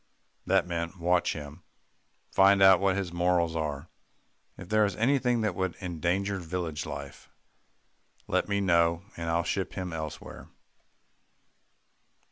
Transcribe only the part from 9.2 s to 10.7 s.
I'll ship him elsewhere."